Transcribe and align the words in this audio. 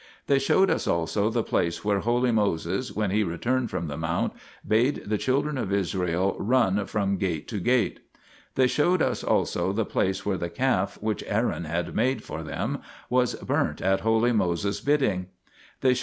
They 0.25 0.39
showed 0.39 0.71
us 0.71 0.87
also 0.87 1.29
the 1.29 1.43
place 1.43 1.85
where 1.85 1.99
holy 1.99 2.31
Moses, 2.31 2.91
when 2.91 3.11
he 3.11 3.23
returned 3.23 3.69
from 3.69 3.87
the 3.87 3.97
mount, 3.99 4.33
bade 4.67 5.03
the 5.05 5.19
children 5.19 5.59
of 5.59 5.71
Israel 5.71 6.35
run 6.39 6.87
from 6.87 7.17
gate 7.17 7.47
to 7.49 7.59
gate? 7.59 7.99
They 8.55 8.65
showed 8.65 9.03
us 9.03 9.23
also 9.23 9.71
the 9.71 9.85
place 9.85 10.25
where 10.25 10.39
the 10.39 10.49
calf 10.49 10.97
which 11.01 11.23
Aaron 11.27 11.65
had 11.65 11.95
made 11.95 12.23
for 12.23 12.41
them 12.41 12.79
was 13.11 13.35
burnt 13.35 13.79
at 13.79 13.99
holy 13.99 14.31
Moses' 14.31 14.81
bidding. 14.81 15.27
They 15.81 15.89
showed 15.89 15.89
1 15.89 15.89
Exod. 15.89 15.89
iii. 15.89 15.99